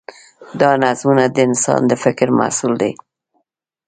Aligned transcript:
دا 0.59 0.69
نظمونه 0.83 1.25
د 1.29 1.37
انسان 1.47 1.81
د 1.87 1.93
فکر 2.03 2.27
محصول 2.39 2.73
دي. 2.81 2.91